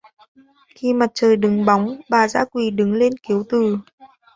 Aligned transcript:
Khi 0.75 0.93
mặt 0.93 1.11
trời 1.13 1.37
đứng 1.37 1.65
bóng 1.65 2.01
bà 2.09 2.27
dã 2.27 2.45
quỳ 2.51 2.69
đứng 2.71 2.93
lên 2.93 3.13
kiếu 3.23 3.43
từ 3.49 3.77